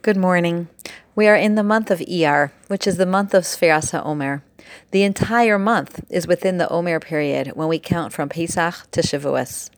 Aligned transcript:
Good 0.00 0.16
morning. 0.16 0.68
We 1.16 1.26
are 1.26 1.34
in 1.34 1.56
the 1.56 1.64
month 1.64 1.90
of 1.90 1.98
Iyar, 1.98 2.52
which 2.68 2.86
is 2.86 2.98
the 2.98 3.04
month 3.04 3.34
of 3.34 3.42
Sfiras 3.42 3.92
Omer. 4.06 4.44
The 4.92 5.02
entire 5.02 5.58
month 5.58 6.04
is 6.08 6.28
within 6.28 6.56
the 6.56 6.68
Omer 6.68 7.00
period 7.00 7.48
when 7.56 7.66
we 7.66 7.80
count 7.80 8.12
from 8.12 8.28
Pesach 8.28 8.88
to 8.92 9.02
Shavuos. 9.02 9.70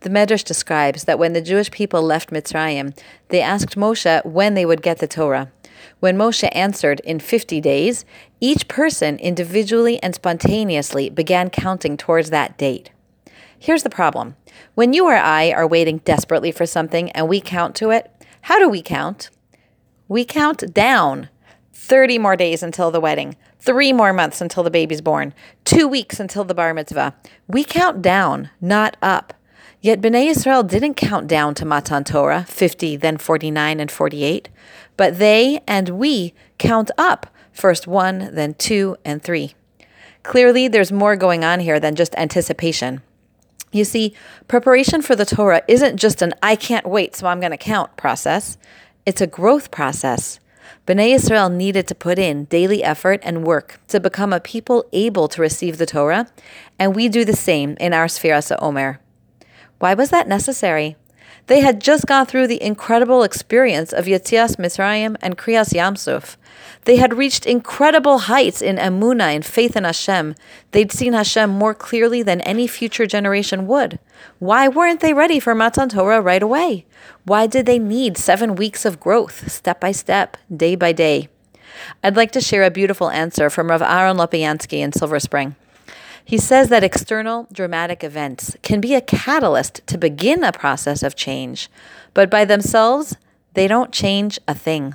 The 0.00 0.10
Medrash 0.10 0.44
describes 0.44 1.04
that 1.04 1.18
when 1.18 1.32
the 1.32 1.40
Jewish 1.40 1.70
people 1.70 2.02
left 2.02 2.28
Mitzrayim, 2.30 2.94
they 3.30 3.40
asked 3.40 3.74
Moshe 3.74 4.22
when 4.26 4.52
they 4.52 4.66
would 4.66 4.82
get 4.82 4.98
the 4.98 5.08
Torah. 5.08 5.50
When 5.98 6.18
Moshe 6.18 6.46
answered 6.52 7.00
in 7.00 7.18
50 7.18 7.62
days, 7.62 8.04
each 8.40 8.68
person 8.68 9.16
individually 9.16 10.00
and 10.02 10.14
spontaneously 10.14 11.08
began 11.08 11.48
counting 11.48 11.96
towards 11.96 12.28
that 12.28 12.58
date. 12.58 12.90
Here's 13.58 13.82
the 13.82 13.88
problem. 13.88 14.36
When 14.74 14.92
you 14.92 15.06
or 15.06 15.16
I 15.16 15.52
are 15.52 15.66
waiting 15.66 15.98
desperately 16.04 16.52
for 16.52 16.66
something 16.66 17.10
and 17.12 17.28
we 17.28 17.40
count 17.40 17.74
to 17.76 17.90
it, 17.90 18.10
how 18.42 18.58
do 18.58 18.68
we 18.68 18.82
count? 18.82 19.30
We 20.08 20.24
count 20.24 20.74
down 20.74 21.28
30 21.72 22.18
more 22.18 22.36
days 22.36 22.62
until 22.62 22.90
the 22.90 23.00
wedding, 23.00 23.36
three 23.58 23.92
more 23.92 24.12
months 24.12 24.40
until 24.40 24.62
the 24.62 24.70
baby's 24.70 25.00
born, 25.00 25.34
two 25.64 25.88
weeks 25.88 26.20
until 26.20 26.44
the 26.44 26.54
bar 26.54 26.74
mitzvah. 26.74 27.14
We 27.46 27.64
count 27.64 28.02
down, 28.02 28.50
not 28.60 28.96
up. 29.02 29.34
Yet 29.80 30.00
Bnei 30.00 30.30
Israel 30.30 30.62
didn't 30.62 30.94
count 30.94 31.26
down 31.26 31.54
to 31.56 31.66
Matan 31.66 32.04
Torah, 32.04 32.44
50, 32.48 32.96
then 32.96 33.18
49 33.18 33.80
and 33.80 33.90
48, 33.90 34.48
but 34.96 35.18
they 35.18 35.60
and 35.66 35.90
we 35.90 36.32
count 36.58 36.90
up, 36.96 37.26
first 37.52 37.86
one, 37.86 38.30
then 38.34 38.54
two, 38.54 38.96
and 39.04 39.22
three. 39.22 39.54
Clearly, 40.22 40.68
there's 40.68 40.90
more 40.90 41.16
going 41.16 41.44
on 41.44 41.60
here 41.60 41.78
than 41.78 41.96
just 41.96 42.14
anticipation. 42.16 43.02
You 43.72 43.84
see, 43.84 44.14
preparation 44.48 45.02
for 45.02 45.14
the 45.16 45.26
Torah 45.26 45.62
isn't 45.68 45.98
just 45.98 46.22
an 46.22 46.32
I 46.42 46.56
can't 46.56 46.86
wait, 46.86 47.14
so 47.14 47.26
I'm 47.26 47.40
going 47.40 47.50
to 47.50 47.58
count 47.58 47.96
process. 47.96 48.56
It's 49.06 49.20
a 49.20 49.26
growth 49.26 49.70
process. 49.70 50.40
Bnei 50.86 51.14
Israel 51.14 51.50
needed 51.50 51.86
to 51.88 51.94
put 51.94 52.18
in 52.18 52.46
daily 52.46 52.82
effort 52.82 53.20
and 53.22 53.44
work 53.44 53.78
to 53.88 54.00
become 54.00 54.32
a 54.32 54.40
people 54.40 54.86
able 54.94 55.28
to 55.28 55.42
receive 55.42 55.76
the 55.76 55.84
Torah, 55.84 56.26
and 56.78 56.96
we 56.96 57.10
do 57.10 57.22
the 57.22 57.36
same 57.36 57.76
in 57.78 57.92
our 57.92 58.06
Sfiras 58.06 58.50
Omer. 58.60 59.00
Why 59.78 59.92
was 59.92 60.08
that 60.08 60.26
necessary? 60.26 60.96
They 61.46 61.60
had 61.60 61.80
just 61.80 62.06
gone 62.06 62.24
through 62.24 62.46
the 62.46 62.62
incredible 62.62 63.22
experience 63.22 63.92
of 63.92 64.06
Yetzias 64.06 64.56
Mitzrayim 64.56 65.16
and 65.20 65.36
Kriyas 65.36 65.74
Yamsuf. 65.74 66.36
They 66.84 66.96
had 66.96 67.18
reached 67.18 67.44
incredible 67.44 68.18
heights 68.20 68.62
in 68.62 68.76
Emunah 68.76 69.34
and 69.34 69.44
faith 69.44 69.76
in 69.76 69.84
Hashem. 69.84 70.34
They'd 70.70 70.92
seen 70.92 71.12
Hashem 71.12 71.50
more 71.50 71.74
clearly 71.74 72.22
than 72.22 72.40
any 72.42 72.66
future 72.66 73.06
generation 73.06 73.66
would. 73.66 73.98
Why 74.38 74.68
weren't 74.68 75.00
they 75.00 75.12
ready 75.12 75.38
for 75.38 75.54
Matan 75.54 75.90
Torah 75.90 76.22
right 76.22 76.42
away? 76.42 76.86
Why 77.24 77.46
did 77.46 77.66
they 77.66 77.78
need 77.78 78.16
seven 78.16 78.54
weeks 78.54 78.86
of 78.86 79.00
growth, 79.00 79.50
step 79.50 79.80
by 79.80 79.92
step, 79.92 80.38
day 80.54 80.76
by 80.76 80.92
day? 80.92 81.28
I'd 82.02 82.16
like 82.16 82.32
to 82.32 82.40
share 82.40 82.64
a 82.64 82.70
beautiful 82.70 83.10
answer 83.10 83.50
from 83.50 83.68
Rav 83.68 83.82
Aaron 83.82 84.16
Lopiansky 84.16 84.78
in 84.78 84.92
Silver 84.92 85.20
Spring. 85.20 85.56
He 86.24 86.38
says 86.38 86.70
that 86.70 86.82
external 86.82 87.46
dramatic 87.52 88.02
events 88.02 88.56
can 88.62 88.80
be 88.80 88.94
a 88.94 89.00
catalyst 89.00 89.86
to 89.86 89.98
begin 89.98 90.42
a 90.42 90.52
process 90.52 91.02
of 91.02 91.16
change, 91.16 91.70
but 92.14 92.30
by 92.30 92.44
themselves, 92.44 93.16
they 93.52 93.68
don't 93.68 93.92
change 93.92 94.38
a 94.48 94.54
thing. 94.54 94.94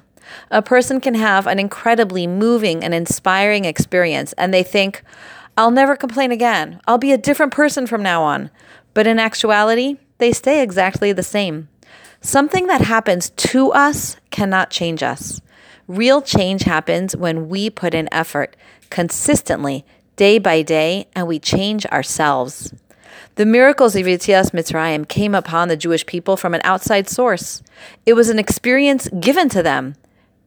A 0.51 0.61
person 0.61 0.99
can 0.99 1.13
have 1.13 1.47
an 1.47 1.59
incredibly 1.59 2.25
moving 2.27 2.83
and 2.83 2.93
inspiring 2.93 3.65
experience, 3.65 4.33
and 4.33 4.53
they 4.53 4.63
think, 4.63 5.03
I'll 5.55 5.71
never 5.71 5.95
complain 5.95 6.31
again. 6.31 6.79
I'll 6.87 6.97
be 6.97 7.11
a 7.11 7.17
different 7.17 7.51
person 7.51 7.85
from 7.85 8.01
now 8.01 8.23
on. 8.23 8.49
But 8.93 9.07
in 9.07 9.19
actuality, 9.19 9.97
they 10.17 10.31
stay 10.31 10.61
exactly 10.61 11.11
the 11.11 11.23
same. 11.23 11.69
Something 12.21 12.67
that 12.67 12.81
happens 12.81 13.29
to 13.29 13.71
us 13.71 14.17
cannot 14.29 14.71
change 14.71 15.03
us. 15.03 15.41
Real 15.87 16.21
change 16.21 16.63
happens 16.63 17.15
when 17.15 17.49
we 17.49 17.69
put 17.69 17.93
in 17.93 18.09
effort 18.11 18.55
consistently 18.89 19.85
day 20.19 20.37
by 20.37 20.61
day, 20.61 21.07
and 21.15 21.25
we 21.29 21.39
change 21.39 21.85
ourselves. 21.85 22.73
The 23.35 23.45
miracles 23.45 23.95
of 23.95 24.05
Yetzias 24.05 24.51
Mitzrayim 24.51 25.07
came 25.07 25.33
upon 25.33 25.69
the 25.69 25.77
Jewish 25.77 26.05
people 26.05 26.35
from 26.35 26.53
an 26.53 26.59
outside 26.65 27.07
source. 27.07 27.63
It 28.05 28.15
was 28.15 28.27
an 28.27 28.37
experience 28.37 29.07
given 29.21 29.47
to 29.47 29.63
them, 29.63 29.95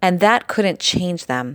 and 0.03 0.21
that 0.21 0.47
couldn't 0.47 0.79
change 0.79 1.25
them. 1.25 1.55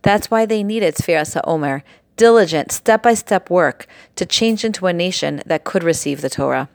That's 0.00 0.30
why 0.30 0.46
they 0.46 0.62
needed 0.62 0.94
Sfiras 0.94 1.38
Omer, 1.44 1.84
diligent, 2.16 2.72
step 2.72 3.02
by 3.02 3.12
step 3.12 3.50
work 3.50 3.86
to 4.16 4.24
change 4.24 4.64
into 4.64 4.86
a 4.86 4.94
nation 4.94 5.42
that 5.44 5.64
could 5.64 5.84
receive 5.84 6.22
the 6.22 6.30
Torah. 6.30 6.70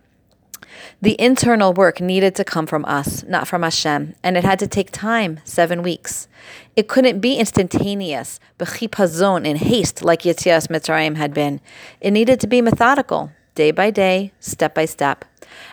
The 1.01 1.19
internal 1.19 1.73
work 1.73 1.99
needed 2.01 2.35
to 2.35 2.43
come 2.43 2.65
from 2.65 2.85
us, 2.85 3.23
not 3.23 3.47
from 3.47 3.63
Hashem, 3.63 4.15
and 4.23 4.37
it 4.37 4.43
had 4.43 4.59
to 4.59 4.67
take 4.67 4.91
time, 4.91 5.39
seven 5.43 5.83
weeks. 5.83 6.27
It 6.75 6.87
couldn't 6.87 7.19
be 7.19 7.35
instantaneous, 7.35 8.39
b'chipazon, 8.59 9.45
in 9.45 9.57
haste, 9.57 10.03
like 10.03 10.21
Yetzias 10.21 10.67
Mitzrayim 10.67 11.15
had 11.15 11.33
been. 11.33 11.61
It 12.01 12.11
needed 12.11 12.39
to 12.39 12.47
be 12.47 12.61
methodical, 12.61 13.31
day 13.55 13.71
by 13.71 13.91
day, 13.91 14.31
step 14.39 14.73
by 14.73 14.85
step. 14.85 15.25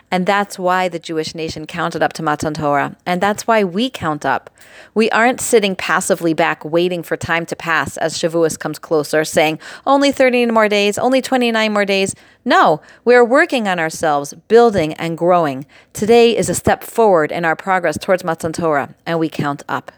And 0.09 0.25
that's 0.25 0.59
why 0.59 0.89
the 0.89 0.99
Jewish 0.99 1.33
nation 1.33 1.65
counted 1.65 2.03
up 2.03 2.13
to 2.13 2.23
Matan 2.23 2.53
Torah. 2.53 2.95
And 3.05 3.21
that's 3.21 3.47
why 3.47 3.63
we 3.63 3.89
count 3.89 4.25
up. 4.25 4.49
We 4.93 5.09
aren't 5.11 5.39
sitting 5.39 5.75
passively 5.75 6.33
back 6.33 6.65
waiting 6.65 7.03
for 7.03 7.15
time 7.15 7.45
to 7.47 7.55
pass 7.55 7.97
as 7.97 8.17
Shavuos 8.17 8.59
comes 8.59 8.79
closer, 8.79 9.23
saying, 9.23 9.59
only 9.85 10.11
30 10.11 10.47
more 10.47 10.67
days, 10.67 10.97
only 10.97 11.21
29 11.21 11.71
more 11.71 11.85
days. 11.85 12.13
No, 12.43 12.81
we 13.05 13.15
are 13.15 13.25
working 13.25 13.67
on 13.67 13.79
ourselves, 13.79 14.33
building 14.47 14.93
and 14.95 15.17
growing. 15.17 15.65
Today 15.93 16.35
is 16.35 16.49
a 16.49 16.55
step 16.55 16.83
forward 16.83 17.31
in 17.31 17.45
our 17.45 17.55
progress 17.55 17.97
towards 17.97 18.23
Matan 18.23 18.53
Torah, 18.53 18.95
and 19.05 19.19
we 19.19 19.29
count 19.29 19.63
up. 19.69 19.91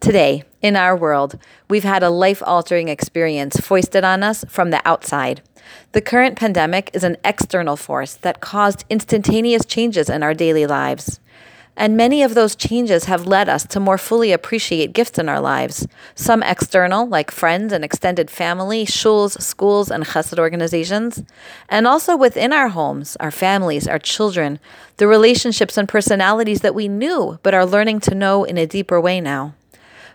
Today, 0.00 0.44
in 0.62 0.76
our 0.76 0.96
world, 0.96 1.38
we've 1.68 1.84
had 1.84 2.02
a 2.02 2.08
life 2.08 2.42
altering 2.46 2.88
experience 2.88 3.58
foisted 3.60 4.02
on 4.02 4.22
us 4.22 4.46
from 4.48 4.70
the 4.70 4.80
outside. 4.88 5.42
The 5.92 6.00
current 6.00 6.36
pandemic 6.36 6.90
is 6.92 7.04
an 7.04 7.16
external 7.24 7.76
force 7.76 8.14
that 8.14 8.40
caused 8.40 8.84
instantaneous 8.88 9.64
changes 9.64 10.08
in 10.08 10.22
our 10.22 10.34
daily 10.34 10.66
lives. 10.66 11.20
And 11.76 11.96
many 11.96 12.22
of 12.22 12.34
those 12.34 12.56
changes 12.56 13.04
have 13.04 13.26
led 13.26 13.48
us 13.48 13.66
to 13.68 13.80
more 13.80 13.96
fully 13.96 14.32
appreciate 14.32 14.92
gifts 14.92 15.18
in 15.18 15.28
our 15.28 15.40
lives. 15.40 15.86
Some 16.14 16.42
external, 16.42 17.08
like 17.08 17.30
friends 17.30 17.72
and 17.72 17.82
extended 17.82 18.30
family, 18.30 18.84
shuls, 18.84 19.40
schools, 19.40 19.90
and 19.90 20.04
chesed 20.04 20.38
organizations. 20.38 21.22
And 21.68 21.86
also 21.86 22.16
within 22.16 22.52
our 22.52 22.68
homes, 22.68 23.16
our 23.16 23.30
families, 23.30 23.88
our 23.88 23.98
children, 23.98 24.58
the 24.98 25.06
relationships 25.06 25.78
and 25.78 25.88
personalities 25.88 26.60
that 26.60 26.74
we 26.74 26.86
knew 26.86 27.38
but 27.42 27.54
are 27.54 27.64
learning 27.64 28.00
to 28.00 28.14
know 28.14 28.44
in 28.44 28.58
a 28.58 28.66
deeper 28.66 29.00
way 29.00 29.20
now. 29.20 29.54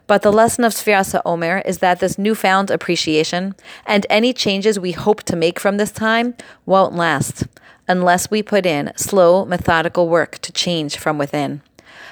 But 0.08 0.22
the 0.22 0.32
lesson 0.32 0.64
of 0.64 0.74
Sfiras 0.74 1.20
Omer 1.26 1.64
is 1.66 1.80
that 1.80 2.00
this 2.00 2.18
newfound 2.18 2.70
appreciation 2.70 3.56
and 3.86 4.06
any 4.10 4.34
changes 4.34 4.80
we 4.80 4.92
hope 4.92 5.24
to 5.24 5.36
make 5.36 5.60
from 5.60 5.78
this 5.78 5.92
time 5.92 6.36
won't 6.66 6.96
last 6.96 7.48
unless 7.88 8.32
we 8.32 8.42
put 8.44 8.66
in 8.66 8.92
slow, 8.96 9.46
methodical 9.46 10.10
work 10.10 10.40
to 10.40 10.52
change 10.52 10.98
from 10.98 11.18
within. 11.18 11.62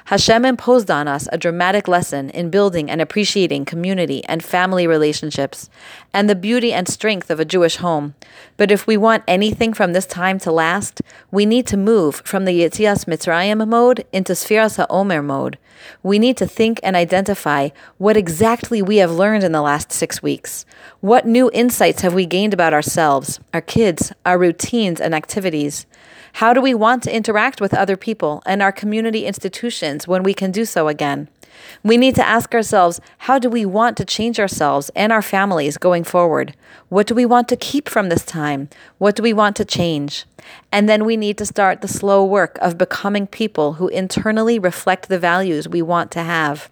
Hashem 0.06 0.44
imposed 0.44 0.92
on 0.92 1.08
us 1.08 1.30
a 1.32 1.38
dramatic 1.38 1.88
lesson 1.88 2.30
in 2.32 2.50
building 2.50 2.90
and 2.90 3.00
appreciating 3.00 3.66
community 3.66 4.24
and 4.26 4.44
family 4.44 4.86
relationships 4.86 5.70
and 6.14 6.30
the 6.30 6.36
beauty 6.36 6.74
and 6.74 6.90
strength 6.90 7.30
of 7.30 7.40
a 7.40 7.46
Jewish 7.46 7.78
home. 7.78 8.14
But 8.58 8.70
if 8.70 8.86
we 8.86 8.98
want 8.98 9.24
anything 9.28 9.74
from 9.74 9.94
this 9.94 10.06
time 10.06 10.40
to 10.40 10.52
last, 10.52 11.02
we 11.32 11.46
need 11.46 11.68
to 11.68 11.78
move 11.78 12.22
from 12.26 12.44
the 12.44 12.60
Yetzias 12.60 13.06
Mitzrayim 13.06 13.66
mode 13.68 14.06
into 14.12 14.34
Sfiras 14.34 14.86
HaOmer 14.86 15.24
mode. 15.24 15.58
We 16.02 16.20
need 16.20 16.38
to 16.38 16.48
think 16.48 16.80
and 16.84 16.96
identify 16.96 17.70
what 17.98 18.18
exactly 18.18 18.82
we 18.82 18.98
have 18.98 19.12
learned 19.12 19.44
in 19.44 19.52
the 19.52 19.62
last 19.62 19.92
six 19.92 20.22
weeks. 20.22 20.66
What 21.02 21.26
new 21.26 21.50
insights 21.54 22.02
have 22.02 22.14
we 22.14 22.26
gained 22.26 22.54
about 22.54 22.74
ourselves, 22.74 23.40
our 23.54 23.62
kids, 23.62 24.12
our 24.26 24.38
routines 24.38 25.00
and 25.02 25.14
activities? 25.14 25.86
How 26.34 26.54
do 26.54 26.62
we 26.62 26.74
want 26.74 27.04
to 27.04 27.16
interact 27.16 27.62
with 27.62 27.74
other 27.74 27.96
people 27.96 28.42
and 28.46 28.62
our 28.62 28.72
community 28.72 29.26
institutions 29.26 30.08
when 30.08 30.24
we 30.24 30.34
can 30.34 30.52
do 30.52 30.66
so 30.66 30.88
again? 30.88 31.30
We 31.84 31.98
need 31.98 32.16
to 32.16 32.28
ask 32.28 32.54
ourselves 32.56 33.00
how 33.20 33.40
do 33.40 33.50
we 33.50 33.66
want 33.66 33.98
to 33.98 34.06
change 34.06 34.40
ourselves 34.40 34.90
and 34.96 35.12
our 35.12 35.22
families 35.22 35.78
going 35.78 36.04
forward? 36.04 36.56
What 36.90 37.08
do 37.08 37.16
we 37.16 37.26
want 37.26 37.48
to 37.50 37.56
keep 37.56 37.88
from 37.88 38.10
this 38.10 38.26
time? 38.26 38.70
What 38.98 39.16
do 39.16 39.24
we 39.24 39.34
want 39.34 39.56
to 39.58 39.66
change? 39.66 40.26
And 40.72 40.90
then 40.90 41.06
we 41.06 41.18
need 41.18 41.38
to 41.38 41.46
start 41.46 41.82
the 41.82 41.88
slow 41.88 42.24
work 42.26 42.58
of 42.62 42.78
becoming 42.78 43.28
people 43.28 43.74
who 43.74 43.88
internally 43.88 44.60
reflect 44.60 45.10
the 45.10 45.20
values 45.20 45.68
we 45.68 45.82
want 45.82 46.12
to 46.12 46.24
have. 46.24 46.70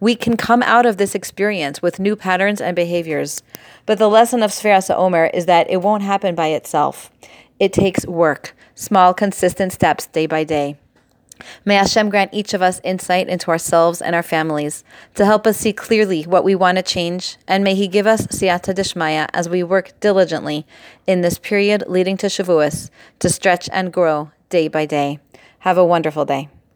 We 0.00 0.14
can 0.14 0.36
come 0.36 0.62
out 0.62 0.86
of 0.86 0.96
this 0.96 1.14
experience 1.14 1.82
with 1.82 2.00
new 2.00 2.16
patterns 2.16 2.60
and 2.60 2.74
behaviors. 2.74 3.42
But 3.86 3.98
the 3.98 4.08
lesson 4.08 4.42
of 4.42 4.50
Sfiras 4.50 4.94
Omer 4.94 5.26
is 5.26 5.46
that 5.46 5.70
it 5.70 5.82
won't 5.82 6.02
happen 6.02 6.34
by 6.34 6.48
itself. 6.48 7.10
It 7.58 7.72
takes 7.72 8.06
work 8.06 8.56
small, 8.74 9.12
consistent 9.12 9.72
steps 9.72 10.06
day 10.06 10.26
by 10.26 10.42
day. 10.42 10.76
May 11.64 11.76
Hashem 11.76 12.10
grant 12.10 12.34
each 12.34 12.54
of 12.54 12.62
us 12.62 12.80
insight 12.84 13.28
into 13.28 13.50
ourselves 13.50 14.00
and 14.00 14.14
our 14.14 14.22
families 14.22 14.84
to 15.14 15.24
help 15.24 15.46
us 15.46 15.56
see 15.56 15.72
clearly 15.72 16.22
what 16.22 16.44
we 16.44 16.54
want 16.54 16.76
to 16.76 16.82
change, 16.82 17.36
and 17.48 17.64
may 17.64 17.74
He 17.74 17.88
give 17.88 18.06
us 18.06 18.26
siyata 18.26 18.74
dishmaya 18.74 19.28
as 19.32 19.48
we 19.48 19.62
work 19.62 19.98
diligently 20.00 20.66
in 21.06 21.20
this 21.20 21.38
period 21.38 21.84
leading 21.86 22.16
to 22.18 22.26
Shavuos 22.26 22.90
to 23.18 23.28
stretch 23.28 23.68
and 23.72 23.92
grow 23.92 24.30
day 24.48 24.68
by 24.68 24.86
day. 24.86 25.18
Have 25.60 25.78
a 25.78 25.84
wonderful 25.84 26.24
day. 26.24 26.48